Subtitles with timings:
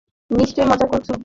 [0.31, 1.13] নিশ্চয় মজা করছো।